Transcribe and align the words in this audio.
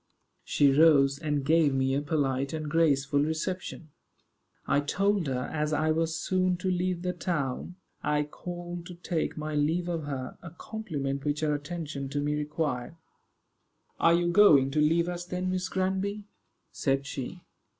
She 0.43 0.71
rose, 0.71 1.19
and 1.19 1.45
gave 1.45 1.75
me 1.75 1.93
a 1.93 2.01
polite 2.01 2.53
and 2.53 2.67
graceful 2.67 3.19
reception. 3.19 3.91
I 4.65 4.79
told 4.79 5.27
her, 5.27 5.47
as 5.53 5.73
I 5.73 5.91
was 5.91 6.15
soon 6.19 6.57
to 6.57 6.71
leave 6.71 7.03
the 7.03 7.13
town, 7.13 7.75
I 8.01 8.23
called 8.23 8.87
to 8.87 8.95
take 8.95 9.37
my 9.37 9.53
leave 9.53 9.87
of 9.87 10.05
her 10.05 10.39
a 10.41 10.49
compliment 10.49 11.23
which 11.23 11.41
her 11.41 11.53
attention 11.53 12.09
to 12.09 12.19
me 12.19 12.33
required. 12.35 12.95
"Are 13.99 14.15
you 14.15 14.31
going 14.31 14.71
to 14.71 14.81
leave 14.81 15.07
us 15.07 15.23
then, 15.23 15.51
Miss 15.51 15.69
Granby?" 15.69 16.25
said 16.71 17.05
she. 17.05 17.43